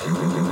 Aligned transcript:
Gracias. 0.00 0.47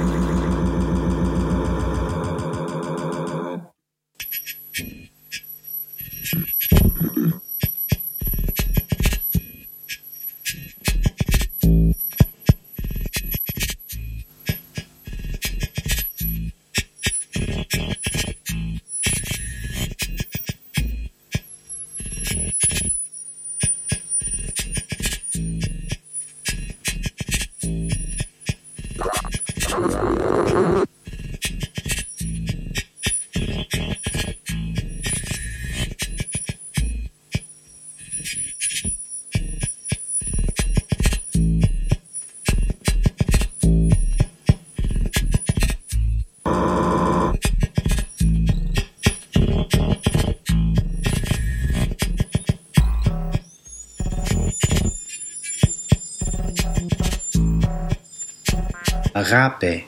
rapper 59.30 59.84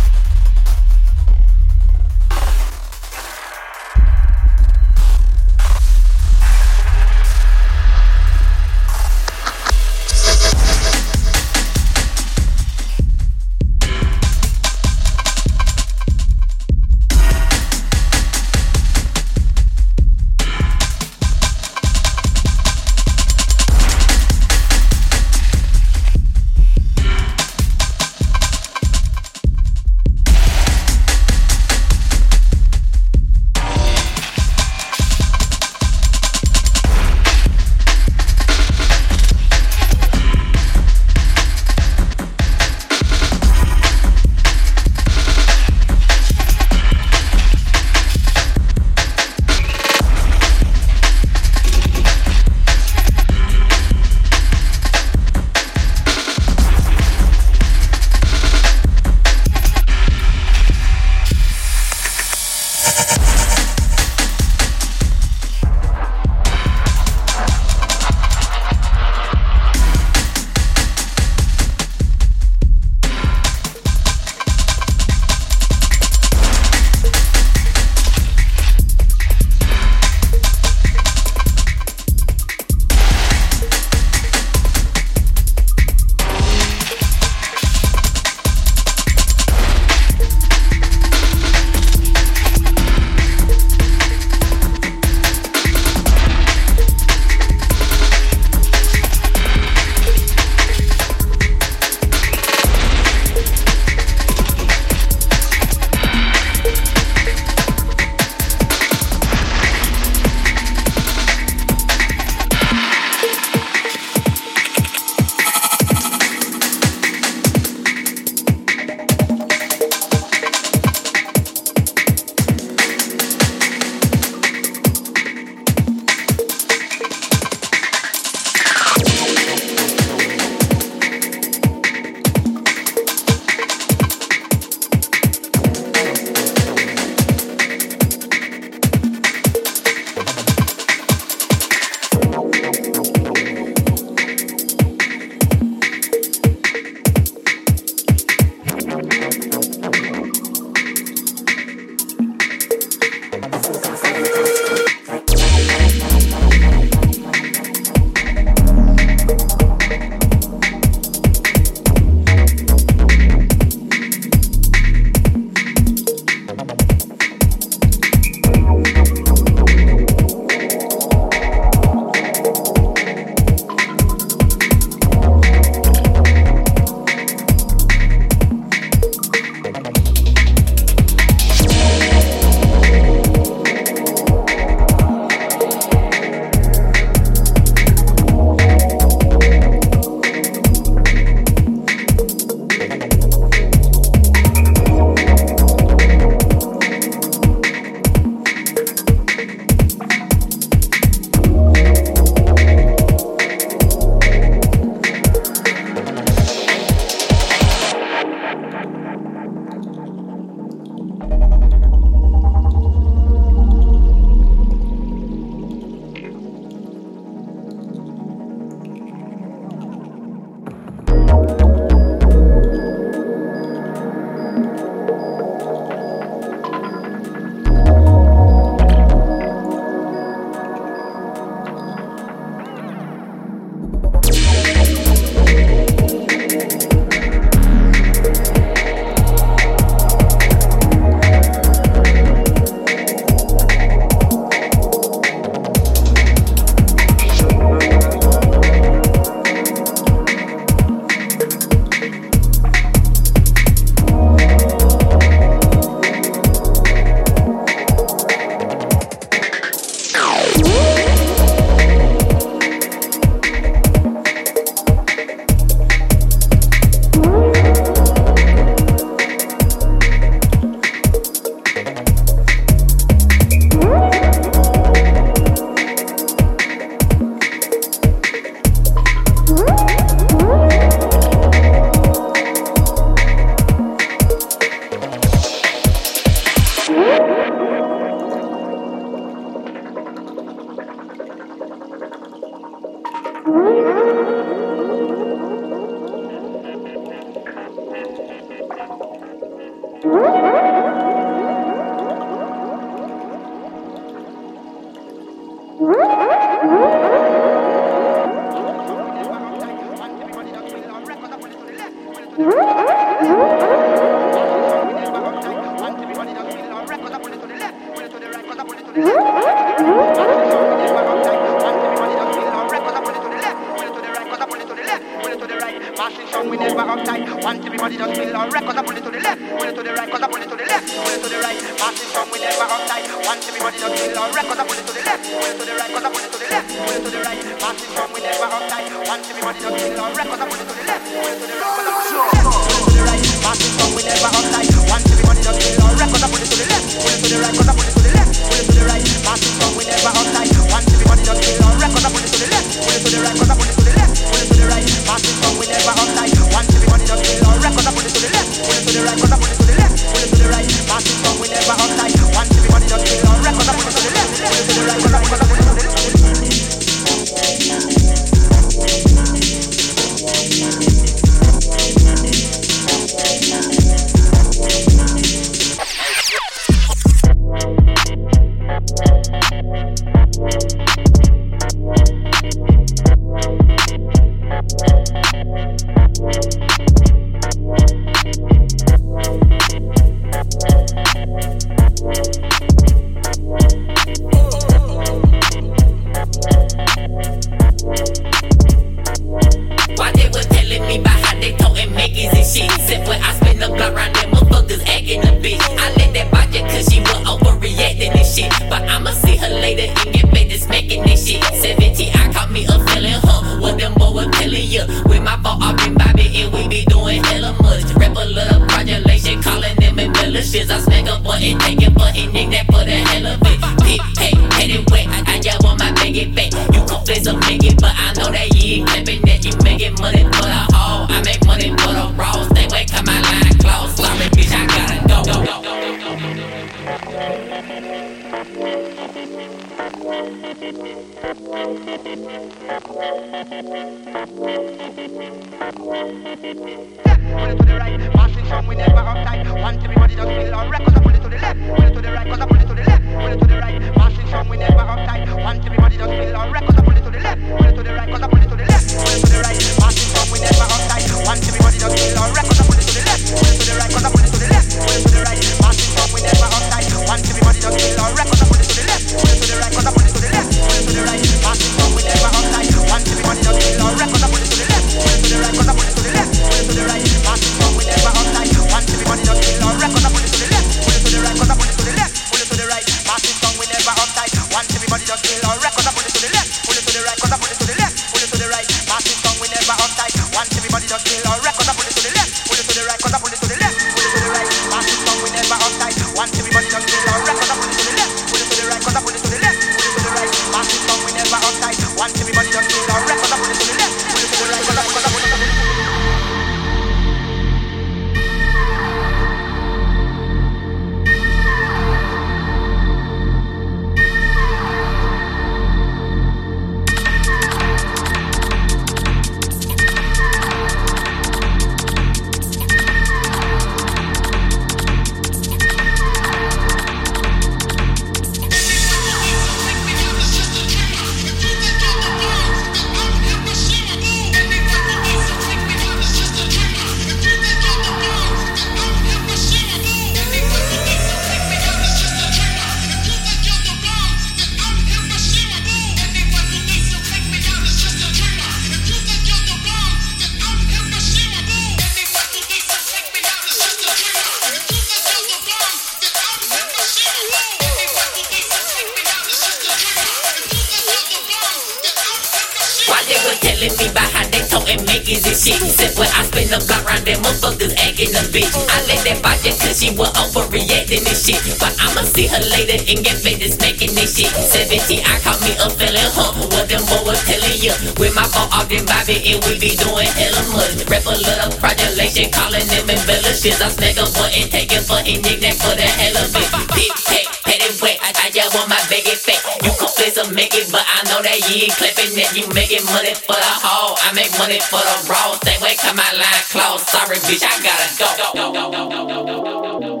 niggas 565.11 565.27
and 565.27 565.35
shit. 565.35 565.59
Said 565.67 565.91
when 565.99 566.07
I 566.15 566.23
spin 566.23 566.47
the 566.47 566.59
block 566.63 566.87
round 566.87 567.03
that 567.03 567.19
motherfuckers 567.19 567.75
acting 567.75 568.15
a 568.15 568.23
bitch. 568.31 568.55
I 568.55 568.77
let 568.87 569.03
that 569.03 569.19
pop 569.19 569.35
just 569.43 569.59
cause 569.59 569.75
she 569.79 569.91
was 569.91 570.11
overreacting 570.15 571.03
this 571.03 571.27
shit. 571.27 571.39
But 571.59 571.75
I'ma 571.79 572.07
see 572.07 572.27
her 572.31 572.39
later 572.55 572.79
and 572.79 572.99
get 573.03 573.19
fed 573.19 573.43
and 573.43 573.51
smacking 573.51 573.91
this 573.91 574.15
shit. 574.15 574.31
17, 574.31 575.03
I 575.03 575.19
caught 575.19 575.39
me 575.43 575.51
up 575.59 575.75
feeling 575.75 576.11
huh? 576.15 576.31
What 576.55 576.65
them 576.71 576.83
boys 576.87 577.19
telling 577.27 577.59
ya? 577.59 577.75
With 577.99 578.15
my 578.15 578.25
phone 578.31 578.51
off, 578.55 578.67
then 578.71 578.87
vibing 578.87 579.23
and 579.27 579.39
we 579.43 579.59
be 579.59 579.75
doing 579.75 580.11
hella 580.15 580.43
much. 580.55 580.79
Rap 580.87 581.05
a 581.07 581.13
little 581.19 581.51
fraudulation, 581.59 582.31
calling 582.31 582.67
them 582.71 582.87
embellishers. 582.87 583.59
I 583.59 583.67
smack 583.67 583.99
a 583.99 584.05
boy 584.15 584.31
taking 584.31 584.49
take 584.51 584.71
it 584.71 584.83
for 584.87 584.99
nickname 585.03 585.57
for 585.59 585.75
the 585.75 585.87
hell 585.87 586.15
of 586.23 586.31
it. 586.31 586.47
Big 586.75 586.93
tech, 587.03 587.27
petty 587.43 587.69
wet. 587.83 587.99
I 587.99 588.29
just 588.29 588.53
want 588.55 588.69
my 588.69 588.79
baggy 588.87 589.17
fat. 589.17 589.41
You 589.65 589.80
say 590.01 590.23
to 590.23 590.33
make 590.33 590.53
it, 590.55 590.71
but 590.71 590.81
I 590.81 591.03
know 591.09 591.21
that 591.21 591.37
you 591.45 591.69
ain't 591.69 591.77
clipping 591.77 592.17
it. 592.17 592.33
You 592.33 592.49
making 592.53 592.85
money 592.89 593.13
for 593.13 593.37
the 593.37 593.53
haul, 593.61 593.93
I 594.01 594.13
make 594.13 594.33
money 594.41 594.57
for 594.57 594.81
the 594.81 594.95
raw. 595.05 595.37
Stay 595.37 595.57
away, 595.61 595.75
come 595.77 595.95
my 595.95 596.11
line 596.17 596.43
close. 596.49 596.81
Sorry, 596.89 597.17
bitch, 597.21 597.45
I 597.45 597.53
gotta 597.61 597.87
go. 598.01 598.09
go, 598.33 598.51
go, 598.51 599.79
go 599.79 600.00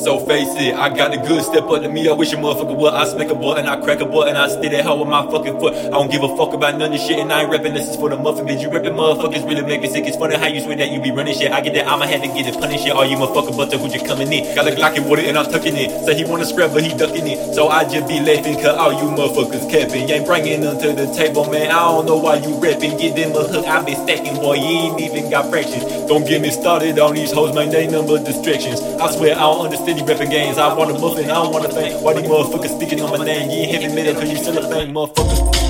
So 0.00 0.18
face 0.24 0.48
it, 0.56 0.74
I 0.74 0.88
got 0.88 1.12
the 1.12 1.18
good 1.18 1.44
step 1.44 1.64
up 1.64 1.82
to 1.82 1.88
me. 1.90 2.08
I 2.08 2.12
wish 2.12 2.32
a 2.32 2.36
motherfucker 2.36 2.74
would. 2.74 2.94
I 2.94 3.04
smack 3.04 3.28
a 3.28 3.34
butt 3.34 3.58
and 3.58 3.68
I 3.68 3.76
crack 3.84 4.00
a 4.00 4.06
butt 4.06 4.28
and 4.28 4.38
I 4.38 4.48
stay 4.48 4.70
that 4.70 4.80
hell 4.82 4.98
with 4.98 5.08
my 5.08 5.28
fucking 5.30 5.60
foot. 5.60 5.74
I 5.76 5.90
don't 5.90 6.10
give 6.10 6.22
a 6.22 6.36
fuck 6.38 6.54
about 6.54 6.78
none 6.78 6.94
of 6.94 6.98
shit 6.98 7.18
and 7.18 7.30
I 7.30 7.42
ain't 7.42 7.50
rapping. 7.50 7.74
This 7.74 7.86
is 7.86 7.96
for 7.96 8.08
the 8.08 8.16
muffin, 8.16 8.46
bitch. 8.46 8.62
You 8.62 8.70
rapping 8.72 8.94
motherfuckers 8.94 9.44
really 9.44 9.60
make 9.60 9.82
me 9.82 9.88
sick. 9.88 10.06
It's 10.06 10.16
funny 10.16 10.36
how 10.36 10.46
you 10.46 10.62
swear 10.62 10.76
that 10.76 10.90
you 10.90 11.02
be 11.02 11.10
running 11.10 11.36
shit. 11.36 11.52
I 11.52 11.60
get 11.60 11.74
that 11.74 11.86
I'ma 11.86 12.06
have 12.06 12.22
to 12.22 12.28
get 12.28 12.48
it 12.48 12.58
punished. 12.58 12.88
All 12.88 13.04
you 13.04 13.18
motherfucker 13.18 13.54
but 13.54 13.70
who 13.74 13.92
you 13.92 14.00
coming 14.00 14.32
in. 14.32 14.54
Got 14.54 14.68
a 14.68 14.70
Glock 14.70 14.96
in 14.96 15.04
water 15.04 15.20
and 15.20 15.36
I'm 15.36 15.52
tucking 15.52 15.76
it. 15.76 15.90
Say 16.06 16.12
so 16.12 16.16
he 16.16 16.24
wanna 16.24 16.46
scrap 16.46 16.72
but 16.72 16.82
he 16.82 16.96
ducking 16.96 17.28
it. 17.28 17.52
So 17.54 17.68
I 17.68 17.84
just 17.84 18.08
be 18.08 18.20
laughing 18.20 18.56
'cause 18.56 18.72
all 18.80 18.96
you 18.96 19.04
motherfuckers 19.12 19.68
capping. 19.68 20.08
You 20.08 20.14
ain't 20.14 20.24
bringing 20.24 20.62
none 20.62 20.78
to 20.78 20.92
the 20.96 21.12
table, 21.12 21.44
man. 21.50 21.70
I 21.70 21.92
don't 21.92 22.06
know 22.06 22.16
why 22.16 22.36
you 22.36 22.56
rapping. 22.56 22.96
Get 22.96 23.16
them 23.16 23.36
a 23.36 23.44
hook. 23.44 23.68
I 23.68 23.82
be 23.84 23.92
stacking, 23.92 24.36
boy. 24.36 24.54
You 24.54 24.96
ain't 24.96 25.00
even 25.00 25.28
got 25.28 25.50
fractions. 25.50 25.84
Don't 26.08 26.24
get 26.26 26.40
me 26.40 26.48
started 26.48 26.98
on 26.98 27.14
these 27.14 27.32
hoes, 27.32 27.54
man. 27.54 27.68
They 27.68 27.86
number 27.86 28.16
distractions. 28.16 28.80
I 28.98 29.10
swear 29.12 29.36
I 29.36 29.40
don't 29.40 29.66
understand 29.66 29.89
games. 29.96 30.58
I 30.58 30.72
want 30.74 30.90
a 30.90 30.94
muffin, 30.98 31.24
I 31.24 31.34
don't 31.34 31.52
want 31.52 31.64
a 31.64 31.68
thing. 31.68 32.02
Why 32.02 32.14
these 32.14 32.28
motherfuckers 32.28 32.76
speaking 32.76 33.00
on 33.00 33.10
my 33.16 33.24
name? 33.24 33.50
You 33.50 33.56
ain't 33.58 33.82
heavy 33.82 33.94
metal 33.94 34.14
cause 34.14 34.30
you 34.30 34.36
still 34.36 34.58
a 34.58 34.68
thing, 34.68 34.92
motherfucker. 34.92 35.69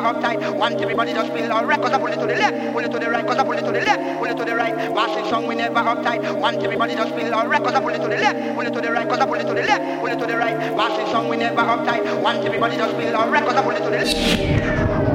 Never 0.00 0.18
uptight 0.18 0.58
Want 0.58 0.80
everybody 0.80 1.12
just 1.12 1.32
feel 1.32 1.52
alright 1.52 1.80
Cause 1.80 1.92
I 1.92 1.98
pull 1.98 2.08
it 2.08 2.16
to 2.16 2.26
the 2.26 2.34
left, 2.34 2.72
pull 2.72 2.84
it 2.84 2.92
to 2.92 2.98
the 2.98 3.10
right. 3.10 3.26
Cause 3.26 3.36
I 3.36 3.44
pull 3.44 3.52
it 3.52 3.62
to 3.62 3.72
the 3.72 3.80
left, 3.80 4.18
pull 4.18 4.28
it 4.28 4.36
to 4.36 4.44
the 4.44 4.54
right. 4.54 4.74
Massive 4.94 5.26
song 5.28 5.46
we 5.46 5.54
never 5.54 5.74
uptight 5.74 6.40
Want 6.40 6.62
everybody 6.62 6.94
just 6.94 7.14
feel 7.14 7.34
alright 7.34 7.62
Cause 7.62 7.74
I 7.74 7.80
pull 7.80 7.90
it 7.90 7.98
to 7.98 8.08
the 8.08 8.16
left, 8.16 8.54
pull 8.54 8.66
it 8.66 8.72
to 8.72 8.80
the 8.80 8.92
right. 8.92 9.08
Cause 9.08 9.18
I 9.18 9.26
pull 9.26 9.34
it 9.34 9.46
to 9.46 9.54
the 9.54 9.62
left, 9.62 10.00
pull 10.00 10.10
it 10.10 10.18
to 10.18 10.26
the 10.26 10.36
right. 10.36 10.56
Massive 10.76 11.08
song 11.08 11.28
we 11.28 11.36
never 11.36 11.62
uptight 11.62 12.22
Want 12.22 12.44
everybody 12.44 12.76
just 12.76 12.94
feel 12.96 13.14
alright 13.14 13.44
Cause 13.44 13.56
I 13.56 13.62
pull 13.62 13.72
it 13.72 13.78
to 13.78 13.90
the 13.90 13.90
left 13.90 15.07